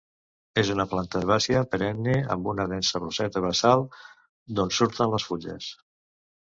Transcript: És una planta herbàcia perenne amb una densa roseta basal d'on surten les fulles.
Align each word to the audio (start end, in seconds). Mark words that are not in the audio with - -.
És 0.61 0.69
una 0.75 0.85
planta 0.93 1.19
herbàcia 1.19 1.61
perenne 1.75 2.17
amb 2.37 2.51
una 2.55 2.67
densa 2.73 3.03
roseta 3.05 3.45
basal 3.47 3.87
d'on 3.93 4.79
surten 4.83 5.17
les 5.17 5.33
fulles. 5.33 5.75